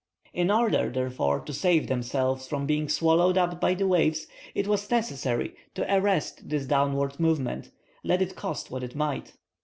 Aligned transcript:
In 0.33 0.49
order, 0.49 0.89
therefore, 0.89 1.41
to 1.41 1.53
save 1.53 1.85
themselves 1.85 2.47
from 2.47 2.65
being 2.65 2.89
swallowed 2.89 3.37
up 3.37 3.61
by 3.61 3.75
the 3.75 3.87
waves 3.87 4.25
it 4.55 4.65
was 4.67 4.89
necessary 4.89 5.53
to 5.75 5.85
arrest 5.95 6.49
this 6.49 6.65
downward 6.65 7.19
movement, 7.19 7.69
let 8.03 8.19
it 8.19 8.35
cost 8.35 8.71
what 8.71 8.81
it 8.81 8.95
might. 8.95 9.33